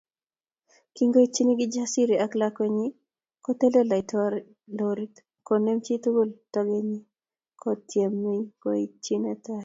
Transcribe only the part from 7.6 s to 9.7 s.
kotiemei koityi netai